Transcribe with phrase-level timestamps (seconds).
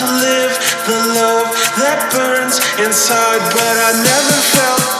[0.00, 0.52] to live
[0.88, 4.99] the love that burns inside, but I never felt.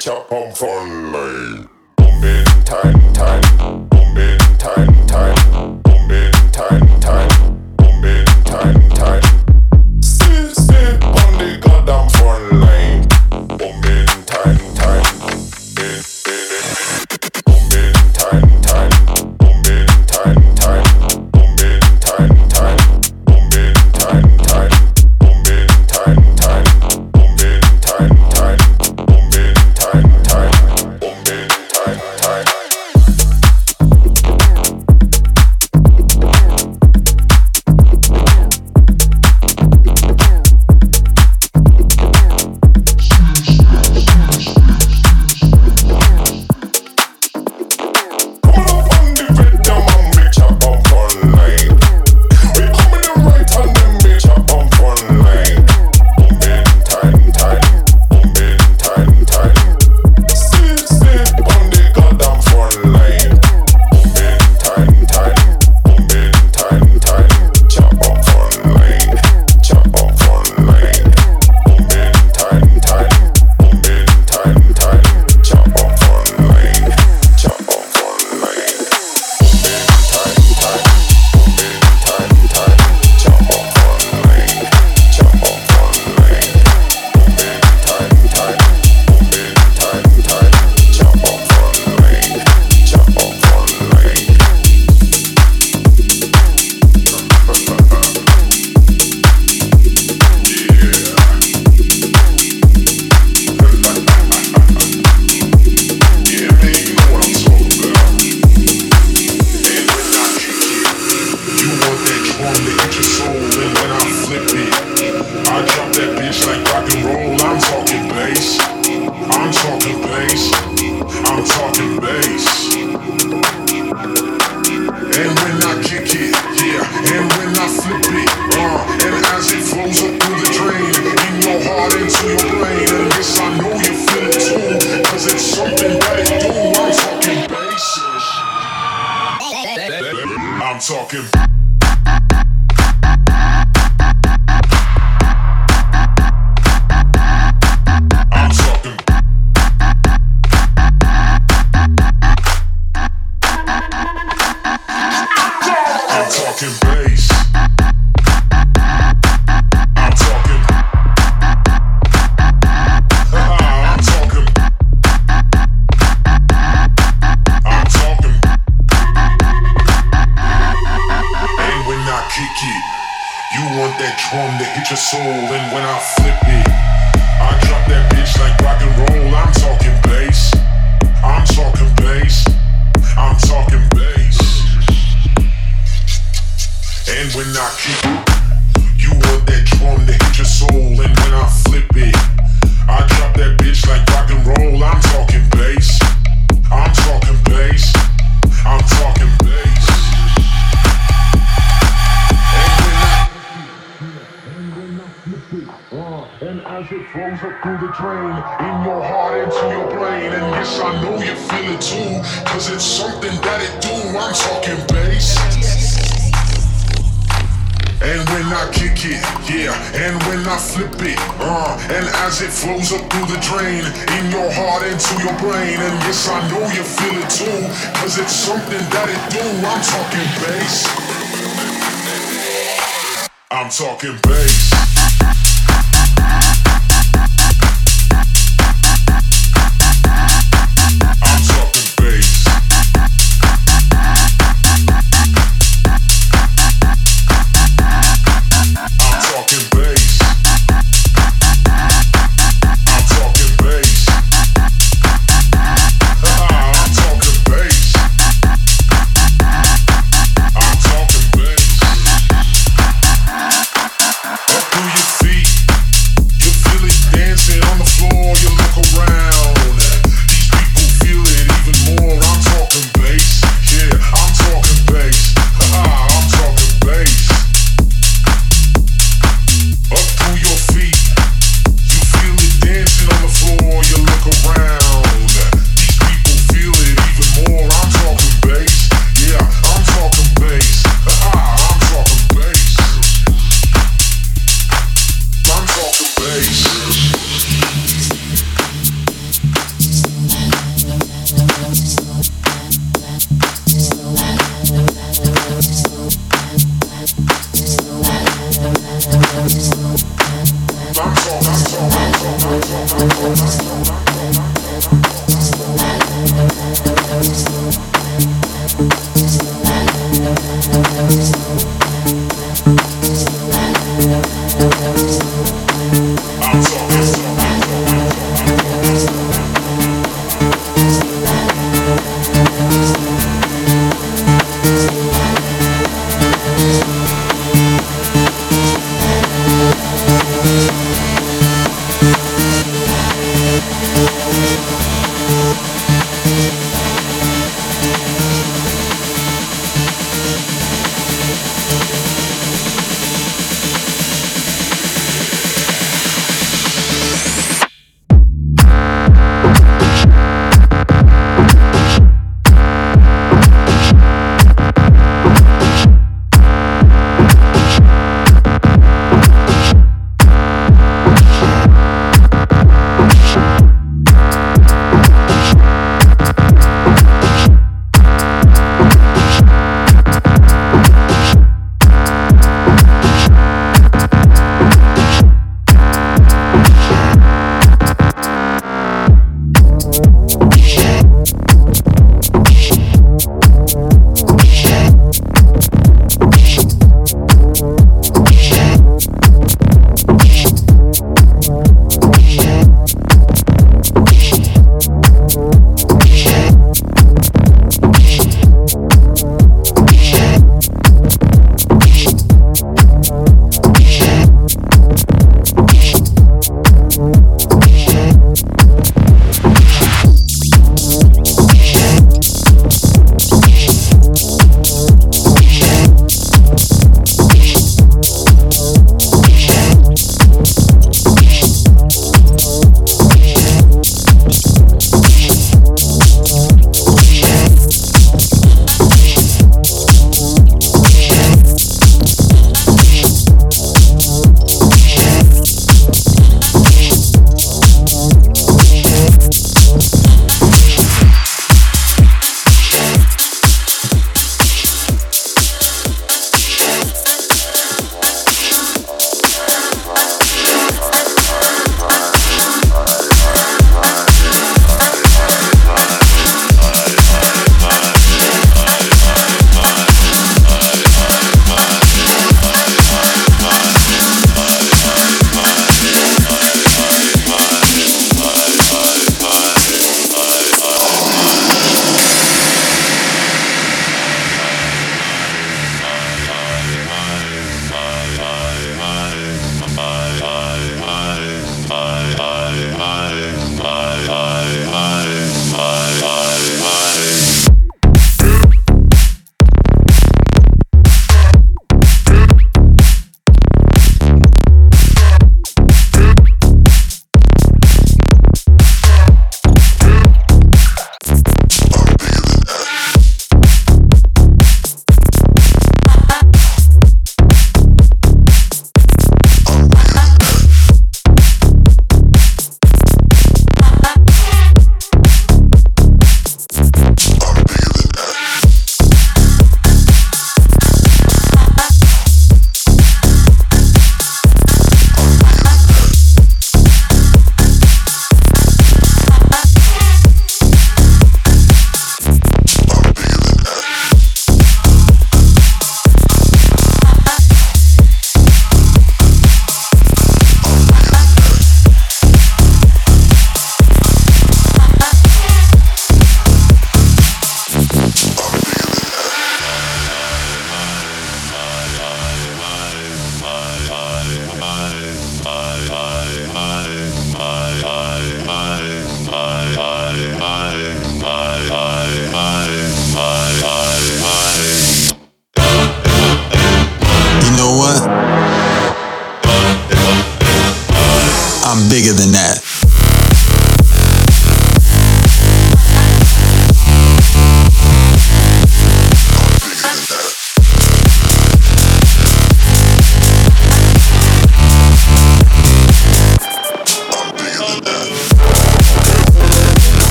[0.00, 1.68] chop on fun lane.
[1.96, 4.99] Boom in time, time, boom in time.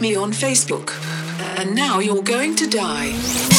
[0.00, 0.92] me on Facebook.
[1.58, 3.55] And now you're going to die.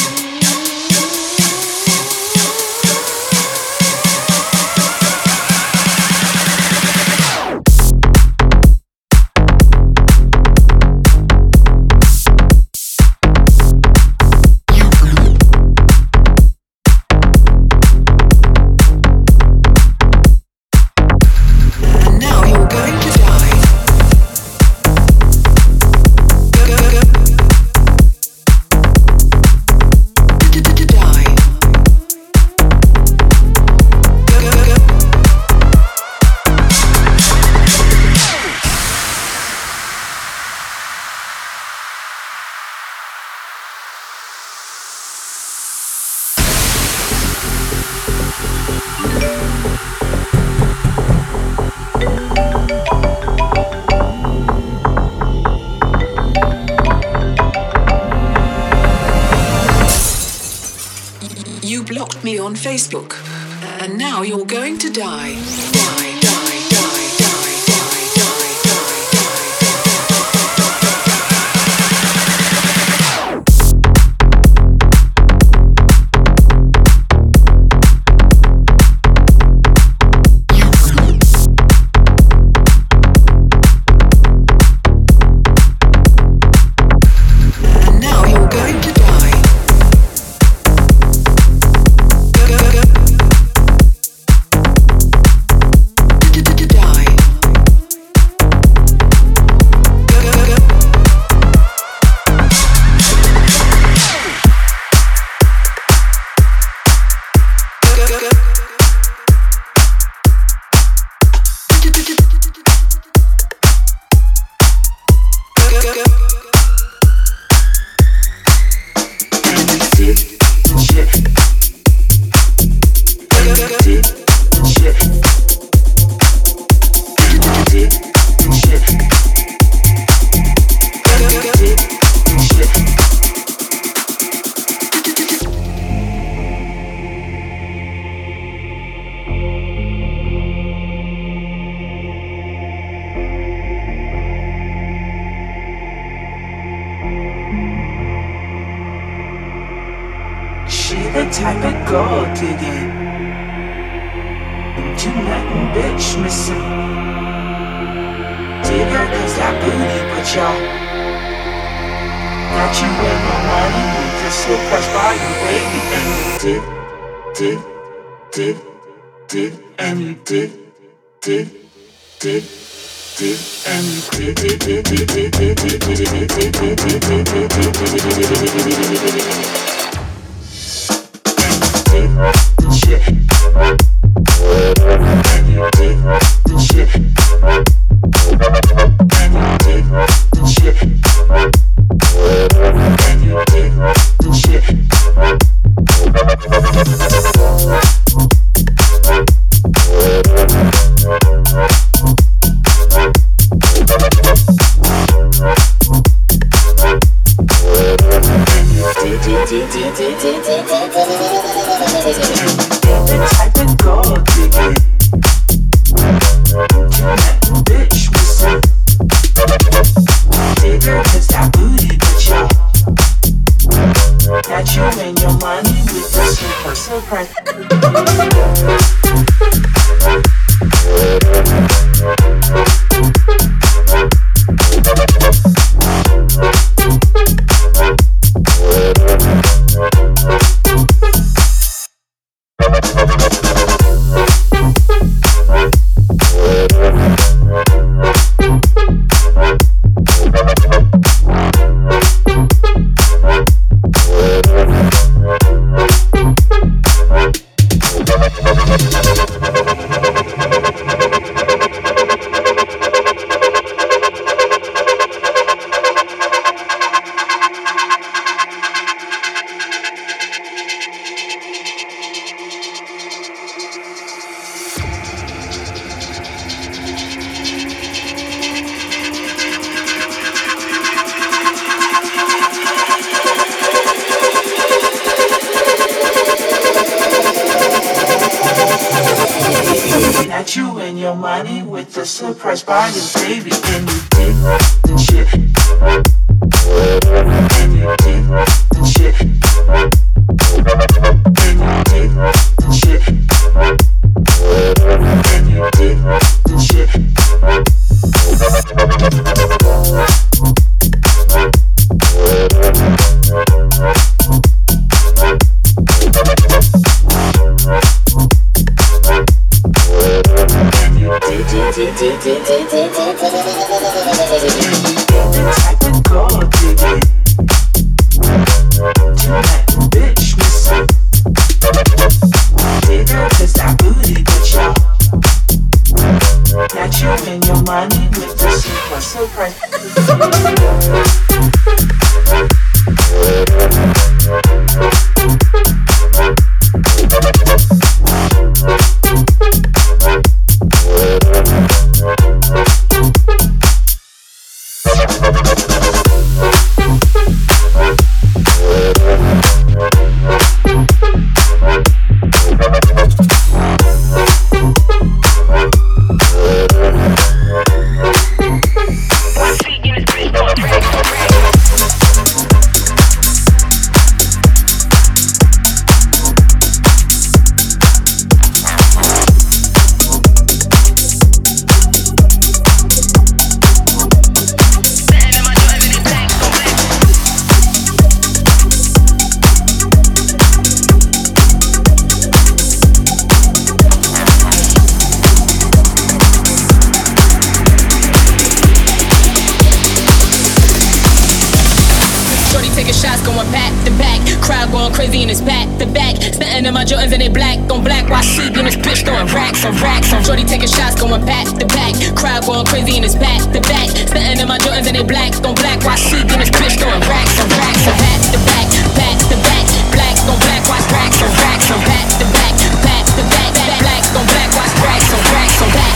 [406.98, 408.10] Jordans and they black on black.
[408.10, 410.22] Why sleep in this bitch throwing racks on racks on.
[410.24, 411.94] Shorty taking shots going back to back.
[412.18, 413.88] Crowd going crazy and it's back to back.
[413.94, 415.78] Stunting in my Jordans and they black on black.
[415.86, 417.94] Why sleep in this bitch throwing racks on racks on.
[418.02, 418.66] Back to back,
[418.98, 419.66] back to back.
[419.94, 420.62] Black on black.
[420.66, 421.78] Why racks on racks on.
[421.86, 423.52] Back to back, back to back.
[423.78, 424.50] Black on black.
[424.58, 425.70] Why racks on racks on.
[425.70, 425.94] Back.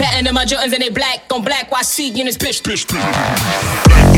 [0.00, 1.70] Patting in my Jordans and they black on black.
[1.70, 2.64] Why see in this bitch?
[2.64, 4.15] bitch, bitch.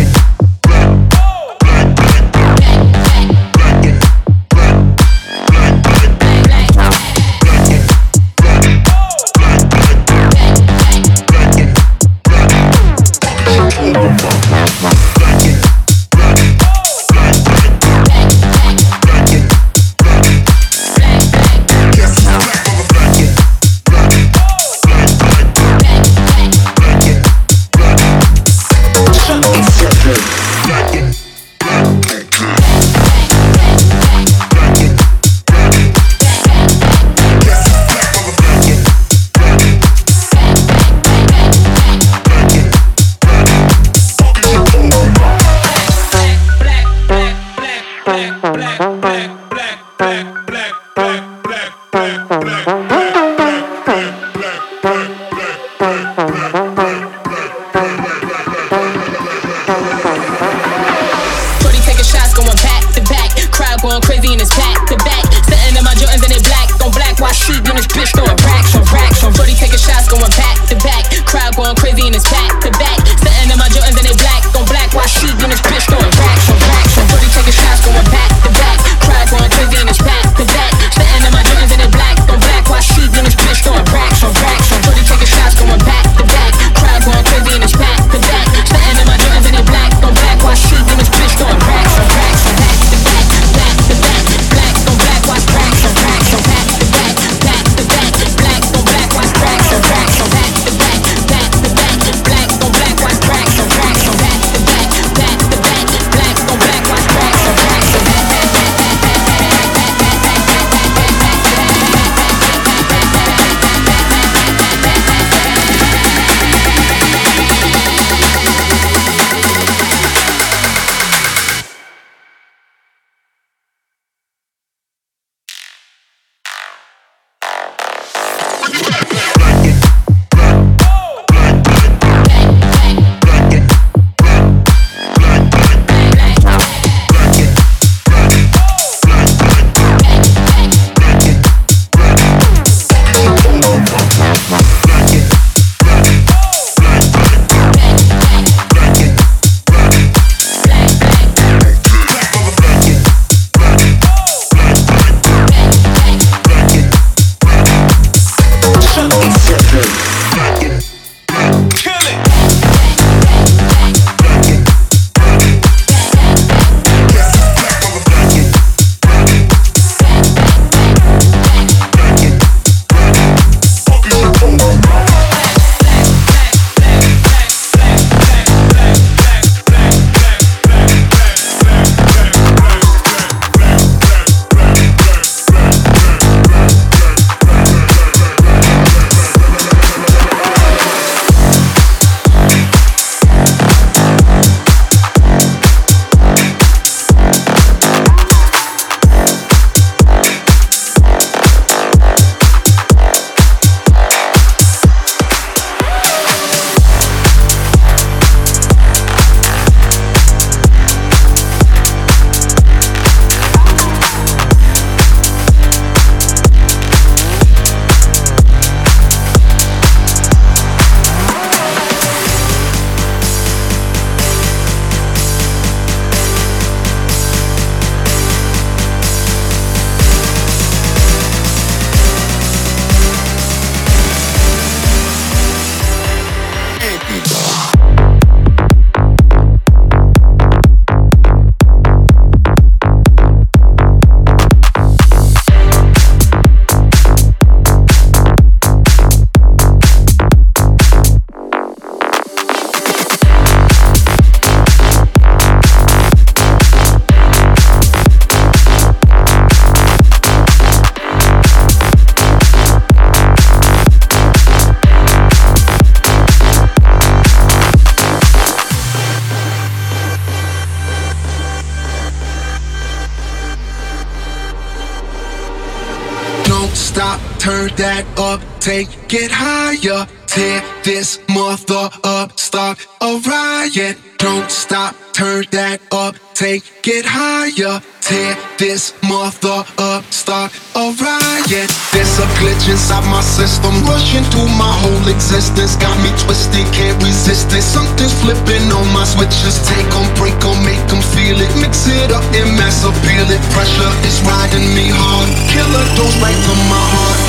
[278.60, 280.06] Take it higher.
[280.26, 283.96] Tear this mother up, start a riot.
[284.18, 287.80] Don't stop, turn that up, take it higher.
[288.02, 291.70] Tear this mother up, start a riot.
[291.92, 295.76] There's a glitch inside my system, rushing through my whole existence.
[295.76, 297.62] Got me twisted, can't resist it.
[297.62, 299.56] Something's flipping on my switches.
[299.64, 301.50] Take them, break them, make them feel it.
[301.56, 303.42] Mix it up and mass appeal it.
[303.56, 305.28] Pressure is riding me hard.
[305.52, 307.27] Killer dose right to my heart.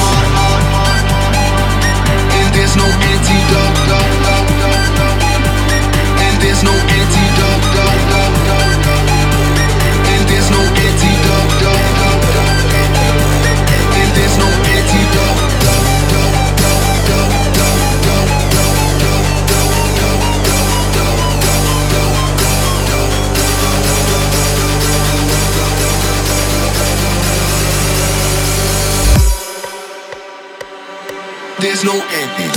[2.69, 3.79] There's no antidote.
[6.21, 7.65] And there's no antidote.
[10.05, 11.63] And there's no antidote.
[13.95, 15.49] And there's no antidote.
[31.61, 32.48] There's no antidote.